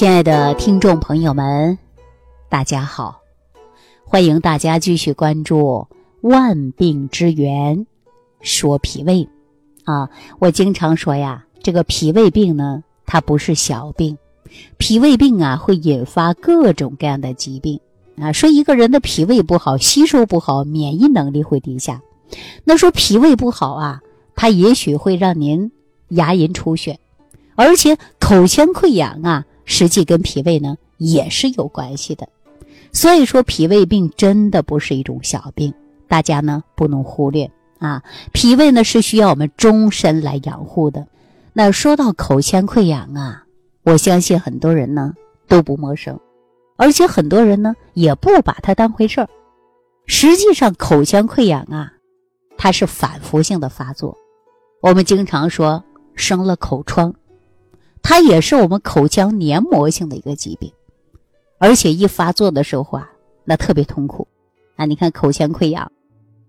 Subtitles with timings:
[0.00, 1.76] 亲爱的听众朋友们，
[2.48, 3.20] 大家好！
[4.06, 5.86] 欢迎大家继续关注
[6.26, 7.86] 《万病之源
[8.40, 9.16] 说脾胃》
[9.84, 10.08] 啊。
[10.38, 14.16] 我经常说呀，这个脾胃病呢，它不是小病，
[14.78, 17.78] 脾胃病啊会引发各种各样的疾病
[18.18, 18.32] 啊。
[18.32, 22.00] 说一个人的脾胃不好，吸收不好，免疫能力会低下。
[22.64, 24.00] 那说脾胃不好啊，
[24.34, 25.70] 它也许会让您
[26.08, 26.98] 牙龈出血，
[27.54, 29.44] 而且口腔溃疡啊。
[29.70, 32.28] 实际跟脾胃呢也是有关系的，
[32.92, 35.72] 所以说脾胃病真的不是一种小病，
[36.08, 37.48] 大家呢不能忽略
[37.78, 38.02] 啊。
[38.32, 41.06] 脾胃呢是需要我们终身来养护的。
[41.52, 43.44] 那说到口腔溃疡啊，
[43.84, 45.14] 我相信很多人呢
[45.46, 46.18] 都不陌生，
[46.76, 49.28] 而且很多人呢也不把它当回事儿。
[50.06, 51.92] 实际上，口腔溃疡啊，
[52.58, 54.16] 它是反复性的发作，
[54.82, 55.84] 我们经常说
[56.16, 57.14] 生了口疮。
[58.02, 60.72] 它也是我们口腔黏膜性的一个疾病，
[61.58, 63.10] 而且一发作的时候啊，
[63.44, 64.26] 那特别痛苦
[64.76, 64.84] 啊！
[64.84, 65.90] 你看口腔溃疡，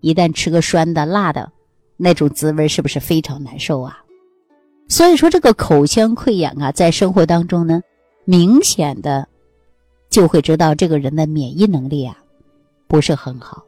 [0.00, 1.52] 一旦吃个酸的、辣的，
[1.96, 3.98] 那种滋味是不是非常难受啊？
[4.88, 7.80] 所以说，这个口腔溃疡啊，在生活当中呢，
[8.24, 9.28] 明显的
[10.10, 12.16] 就会知道这个人的免疫能力啊
[12.88, 13.64] 不是很好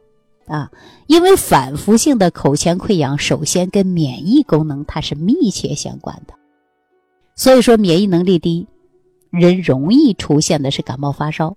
[0.47, 0.71] 啊，
[1.07, 6.33] 因为反复性的口腔溃疡，首先跟免疫功能它是密切相关的。
[7.35, 8.65] 所以说，免疫能力低，
[9.29, 11.55] 人容易出现的是感冒发烧。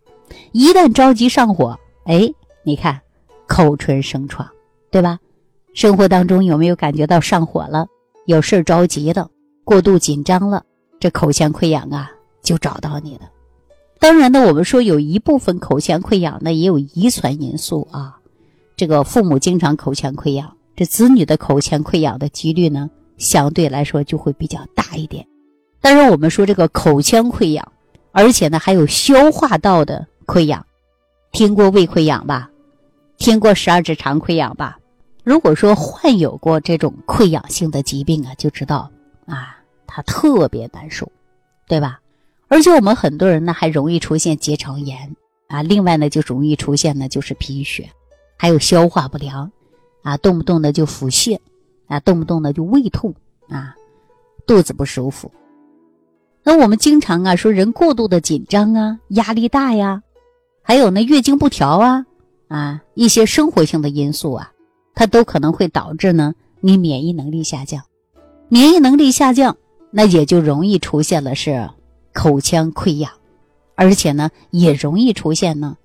[0.53, 2.29] 一旦着急上火，哎，
[2.65, 3.01] 你看，
[3.47, 4.47] 口唇生疮，
[4.91, 5.19] 对吧？
[5.75, 7.87] 生活当中有没有感觉到上火了？
[8.27, 9.31] 有事着急了，
[9.65, 10.65] 过度紧张了，
[10.99, 12.11] 这口腔溃疡啊，
[12.43, 13.31] 就找到你了。
[14.01, 18.19] 当然呢，我们说有一部分口腔溃疡呢，也有遗传因素啊。
[18.77, 25.25] 这个父母经常口腔溃疡，这子女的口腔溃疡的几率呢，相对来说就会比较大一点。
[25.81, 27.73] 但是我们说这个口腔溃疡，
[28.13, 30.65] 而且呢还有消化道的溃疡，
[31.33, 32.51] 听过胃溃疡吧？
[33.17, 34.79] 听过十二指肠溃疡吧？
[35.25, 38.91] 如果说患有过这种溃疡性的疾病啊，就知道
[39.27, 41.11] 啊，它特别难受，
[41.67, 42.01] 对吧？
[42.49, 45.15] 而且我们很多人呢还容易出现结肠炎
[45.49, 47.91] 啊，另外呢就容易出现呢就是贫血，
[48.39, 49.51] 还有消化不良
[50.03, 51.39] 啊，动不动的就腹泻
[51.89, 53.15] 啊，动不动的就胃痛
[53.49, 53.75] 啊，
[54.47, 55.31] 肚子不舒服。
[56.45, 60.03] 那我们经常啊说人过度的紧张啊，压力大呀，
[60.63, 62.07] 还有呢月经不调啊，
[62.49, 64.53] 啊一些生活性的因素啊，
[64.95, 67.83] 它都可能会导致呢你免疫能力下降，
[68.49, 69.57] 免疫能力下降，
[69.91, 71.69] 那也就容易出现了是
[72.15, 73.11] 口腔溃疡，
[73.75, 75.77] 而且呢也容易出现呢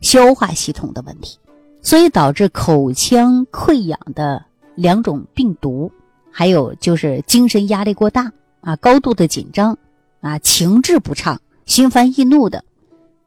[0.00, 1.38] 消化系统的问题，
[1.82, 4.44] 所以导致口腔溃疡的
[4.76, 5.90] 两种病毒，
[6.30, 9.76] 还有就是精神压力过大啊，高度的紧张。
[10.24, 12.64] 啊，情志不畅、心烦易怒的，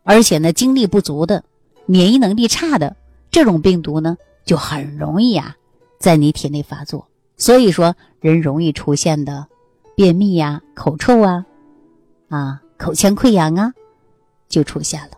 [0.01, 1.43] 而且呢，精力不足的、
[1.85, 2.95] 免疫能力差的
[3.29, 5.55] 这种病毒呢，就很容易啊，
[5.99, 7.07] 在你体内发作。
[7.37, 9.45] 所以说，人容易出现的
[9.95, 11.45] 便秘呀、口臭啊、
[12.29, 13.71] 啊口腔溃疡啊，
[14.49, 15.11] 就出现了。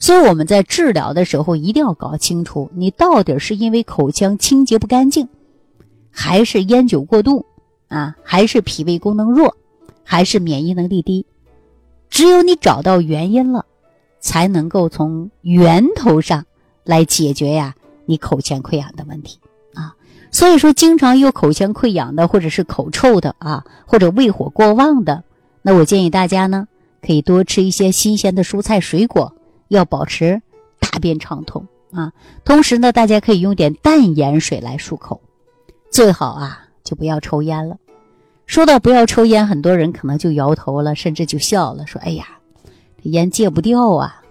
[0.00, 5.28] 所以我们在治疗的时候，一定要搞清楚，你到底是因为口腔清洁不干净，
[6.10, 7.46] 还是烟酒过度
[7.86, 9.56] 啊，还是脾胃功能弱？
[10.04, 11.26] 还是免疫能力低，
[12.08, 13.64] 只有你找到原因了，
[14.20, 16.44] 才能够从源头上
[16.84, 17.74] 来解决呀
[18.06, 19.38] 你口腔溃疡的问题
[19.74, 19.94] 啊。
[20.32, 25.24] 所以说，经常有口腔溃疡的，或者是口臭的啊，或者胃火过旺的，
[25.62, 26.68] 那我建议大家呢，
[27.02, 29.34] 可以多吃一些新鲜的蔬菜水果，
[29.68, 30.40] 要保持
[30.78, 32.12] 大便畅通啊。
[32.44, 35.20] 同时呢，大家可以用点淡盐水来漱口，
[35.90, 37.76] 最好啊就不要抽烟了。
[38.50, 42.26] 说到不要抽烟，很多人可能就摇头了，甚至就笑了，说：“哎呀，
[43.00, 44.24] 这烟戒不掉啊！”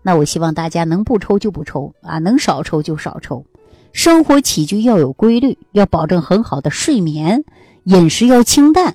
[0.00, 3.44] 那我希望大家能不抽就不抽啊，能少抽就少抽，
[3.92, 7.44] 生活起居要有规律，要保证很好的睡眠，
[7.82, 8.94] 饮食要清淡，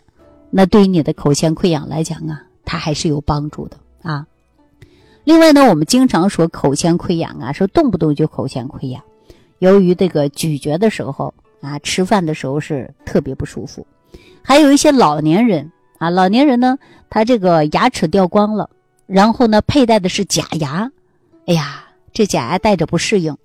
[0.49, 4.27] 那对于你的口腔溃疡来讲啊，它还是有帮助的啊。
[5.25, 9.03] 另外呢，我们经常说口腔溃疡啊，说动不动就口腔溃疡，
[9.57, 13.85] 由于这个咀嚼的时候啊，吃饭的时候是特别不舒服。
[14.41, 16.77] 还有一些老年人啊，老年人呢，
[17.09, 18.69] 他这个牙齿掉光了，
[19.05, 20.91] 然后呢，佩戴的是假牙，
[21.45, 23.37] 哎呀，这假牙戴着不适应，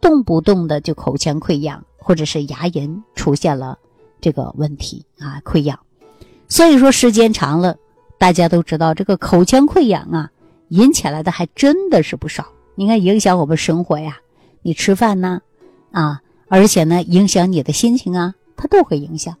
[0.00, 3.78] 动不动的就口腔溃疡，或者是牙龈出现了
[4.20, 5.78] 这个问题啊，溃疡。
[6.48, 7.76] 所以说时间长了，
[8.18, 10.30] 大家都知道这个口腔溃疡啊，
[10.68, 12.44] 引起来的还真的是不少。
[12.74, 14.18] 你看，影响我们生活呀，
[14.62, 15.40] 你吃饭呢，
[15.92, 19.36] 啊，而且呢，影响你的心情啊，它都会影响。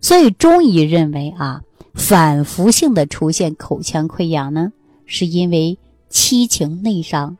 [0.00, 1.62] 所以中医认为啊，
[1.94, 4.72] 反复性的出现口腔溃疡呢，
[5.06, 5.76] 是因为
[6.08, 7.36] 七情内伤，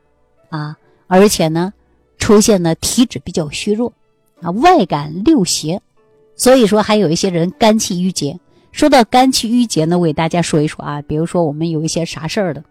[0.50, 0.76] 啊，
[1.06, 1.72] 而且呢，
[2.18, 3.92] 出现了体质比较虚弱，
[4.40, 5.80] 啊，外感六邪，
[6.36, 8.38] 所以说还有一些人肝气郁结。
[8.70, 12.62] 说到肝气郁结呢，我给大家说一说啊，比如说我们有一些啥事儿的，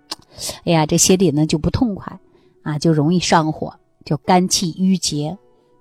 [0.66, 2.20] 哎呀，这心里呢就不痛快，
[2.62, 3.74] 啊，就容易上火，
[4.06, 5.38] 叫肝气郁结，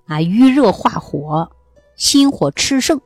[0.06, 1.50] 啊，郁热化火，
[1.96, 3.00] 心火炽盛，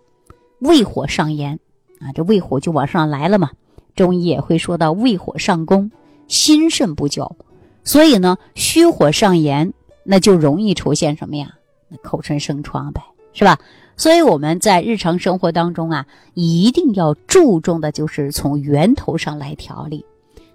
[0.60, 1.58] 胃火上炎，
[1.98, 3.50] 啊，这胃火就往上来了嘛。
[3.96, 5.90] 中医也会说到胃火上攻，
[6.28, 7.36] 心肾不交，
[7.82, 9.72] 所以呢，虚火上炎，
[10.04, 11.54] 那就容易出现什么呀？
[12.02, 13.02] 口唇生疮呗，
[13.32, 13.58] 是吧？
[13.96, 20.04] 所以我们在日常生活当中啊，一定要注重的就是从源头上来调理，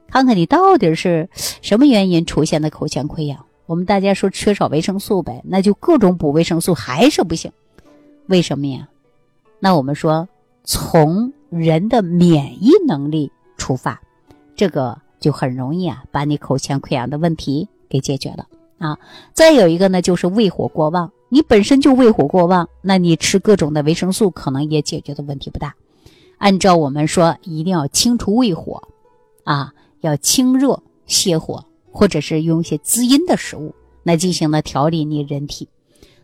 [0.08, 1.30] 看看你到底是
[1.62, 3.46] 什么原因出现的口腔溃疡。
[3.66, 7.51] 我们大家说缺少维生素呗，那就各种补维生素还是不行，
[8.28, 8.88] 为什么呀？
[9.65, 10.29] 那我们说
[10.63, 14.00] 从人的免疫能力出发，
[14.56, 18.45] 这个就很容易啊，把你口腔溃疡的问题给解决了
[18.77, 18.95] 啊。
[19.33, 21.12] 再有一个呢，就是胃火过旺。
[21.29, 25.73] 你本身就胃火过旺，那你吃各种的维生素可能也解决的问题不大。
[26.38, 28.88] 按照我们说，一定要清除胃火，
[29.45, 33.73] 啊，要清热泻火，或者是用一些滋阴的食物
[34.03, 35.67] 来进行了调理你人体。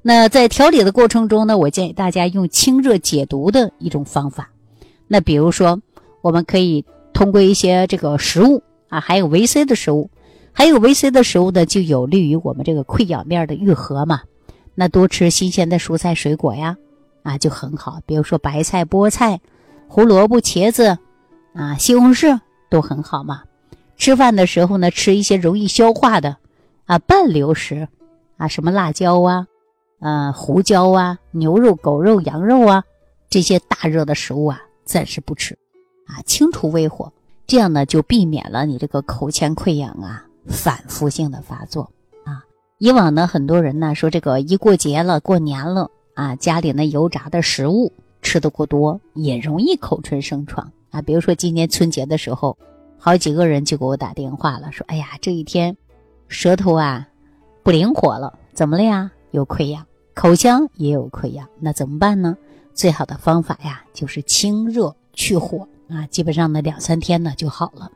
[0.03, 4.49] 那在调理的过程中呢，我建议大家用清热解毒的一种方法。
[5.07, 5.79] 那比如说，
[6.21, 6.83] 我们可以
[7.13, 10.09] 通过一些这个食物啊，还有维 C 的食物，
[10.51, 14.21] 还有维 C 的食物呢，就有利于我们这个溃疡面的愈合嘛。
[14.73, 16.77] 那多吃新鲜的蔬菜水果呀，
[17.23, 17.99] 啊就很好。
[18.05, 19.39] 比如说白菜、菠菜、
[19.87, 20.97] 胡萝卜、茄子，
[21.53, 22.39] 啊西红柿
[22.69, 23.43] 都很好嘛。
[23.97, 26.37] 吃饭的时候呢，吃一些容易消化的，
[26.85, 27.87] 啊半流食，
[28.37, 29.45] 啊什么辣椒啊，
[30.01, 32.83] 呃胡椒啊，牛肉、狗肉、羊肉啊，
[33.29, 35.57] 这些大热的食物啊，暂时不吃，
[36.07, 37.13] 啊清除胃火，
[37.45, 41.83] 这样呢就避免了你这个口腔溃疡啊反复性的发作
[42.25, 42.43] 啊。
[42.79, 47.93] 以往呢，很多人呢说这个一过节了、过年了啊，家里那油炸的食物
[48.23, 50.99] 吃的过多，也容易口唇生疮啊。
[51.01, 52.57] 比如说今年春节的时候，
[52.97, 55.77] 好几个人就给我打电话了，说：“哎呀，这一天
[56.27, 57.07] 舌头啊
[57.61, 59.11] 不灵活了，怎么了呀？
[59.31, 62.37] 有溃疡，口腔也有溃疡，那怎么办呢？
[62.73, 67.91] 最好的方法呀，就是清热去火啊，基本上呢两三天呢就好了。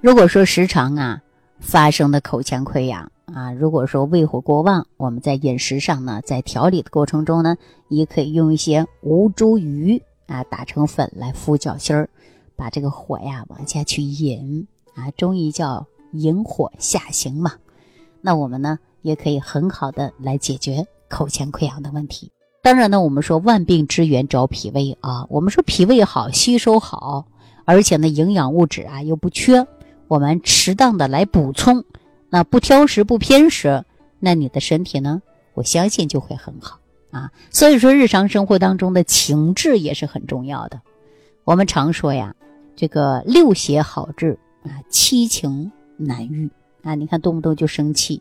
[0.00, 1.20] 如果说时常啊
[1.60, 7.56] 发生的口腔溃疡，啊，如果说胃火过旺，我们在饮食上呢，在调理的过程中呢，
[7.88, 12.08] 也可以用一些吴茱萸啊打成粉来敷脚心儿，
[12.56, 17.52] 把这个火呀往下去引啊，中医叫引火下行嘛。
[18.20, 22.30] 那我们呢也可以很好的来解决口腔溃疡的问题。
[22.62, 27.26] 当然呢，我们说万病之源找脾胃啊，我们说脾胃好，吸收好，
[27.64, 29.66] 而且呢营养物质啊又不缺，
[30.08, 31.84] 我们适当的来补充。
[32.30, 33.84] 那不挑食不偏食，
[34.18, 35.22] 那你的身体呢？
[35.54, 36.78] 我相信就会很好
[37.10, 37.30] 啊。
[37.50, 40.80] 所以说，日常生活当中的情志也是很重要的。
[41.44, 42.34] 我们常说呀，
[42.76, 46.50] 这个六邪好治啊，七情难愈
[46.82, 46.94] 啊。
[46.94, 48.20] 你看动不动就生气，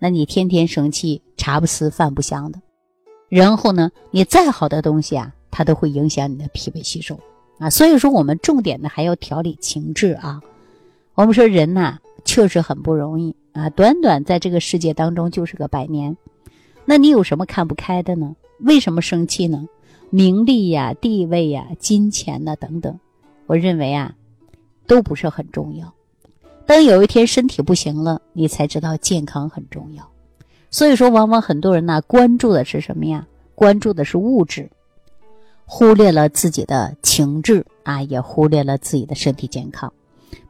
[0.00, 2.60] 那你天天生气，茶不思饭不香的。
[3.28, 7.20] 然后呢，你再好的东西啊，它都会影响你的脾胃吸收
[7.58, 7.70] 啊。
[7.70, 10.40] 所以说，我们重点的还要调理情志啊。
[11.14, 13.36] 我们说人呐，确实很不容易。
[13.52, 16.16] 啊，短短在这个世界当中就是个百年，
[16.86, 18.34] 那你有什么看不开的呢？
[18.60, 19.68] 为什么生气呢？
[20.08, 22.98] 名利呀、地位呀、金钱呐等等，
[23.46, 24.14] 我认为啊，
[24.86, 25.92] 都不是很重要。
[26.66, 30.08] 当有一天身体不行了，你才知道健康很重要。
[30.70, 33.26] 所以说，往往很多人呢，关注的是什么呀？
[33.56, 34.70] 关注的是物质，
[35.66, 39.92] 忽略了自己的情志啊，也忽略了自己的身体健康。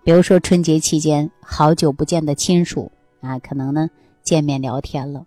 [0.05, 3.89] 比如说春节期间，好久不见的亲属啊，可能呢
[4.23, 5.25] 见面聊天了，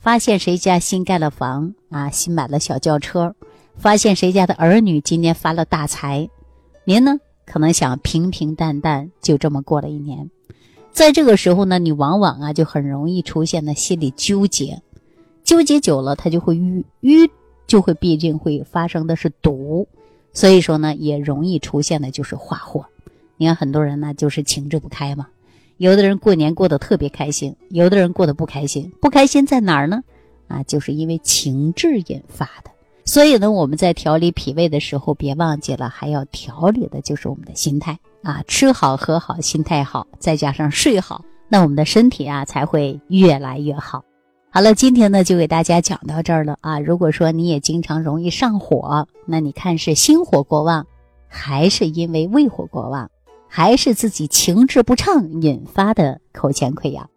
[0.00, 3.34] 发现谁家新盖了房啊，新买了小轿车，
[3.76, 6.28] 发现谁家的儿女今年发了大财，
[6.84, 7.18] 您呢
[7.52, 10.30] 可能想平平淡淡就这么过了一年，
[10.90, 14.80] 在这个时候呢，你往往啊就很容易出现呢心理纠结，
[15.44, 17.30] 纠结久了，它就会郁郁，
[17.66, 19.86] 就会必定会发生的是堵，
[20.32, 22.86] 所以说呢，也容易出现的就是化火。
[23.36, 25.28] 你看很多人呢，就是情志不开嘛。
[25.76, 28.90] 有的人过年过得特别开心，有的人过得不开心。
[28.98, 30.02] 不开心在哪儿呢？
[30.48, 32.70] 啊，就是因为情志引发的。
[33.04, 38.42] 所以呢，我们在调理脾胃的时候，别忘记了还要调理的就是我们的心态啊。
[38.46, 44.04] 吃好喝好，心态好，再加上睡好，那我们的身体啊才会越来越好。
[44.50, 46.78] 好了，今天呢就给大家讲到这儿了啊。
[46.78, 50.86] 如果说你也经常容易上火，那你看是心火过旺，
[51.26, 53.10] 还是因为胃火过旺？
[53.48, 57.10] 还是自己情志不畅引发的口腔溃疡。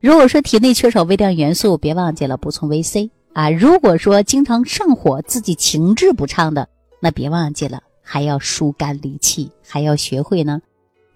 [0.00, 3.50] 如果说体内缺少微量元素，别忘记了补充维 C 啊。
[3.50, 6.68] 如果说经常上火，自己情志不畅的，
[7.00, 10.60] 那别忘记了还要疏肝理气，还要学会呢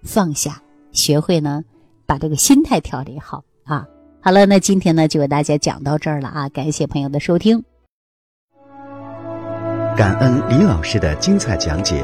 [0.03, 1.63] 放下，学会呢
[2.05, 3.87] 把这个心态调理好啊。
[4.21, 6.49] 好了，那今天呢就给大家讲到这儿了啊！
[6.49, 7.63] 感谢朋友的收听，
[9.95, 12.03] 感恩李老师的精彩讲解。